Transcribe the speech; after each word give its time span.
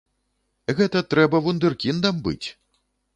Гэта 0.79 1.03
трэба 1.11 1.41
вундэркіндам 1.49 2.15
быць! 2.29 2.47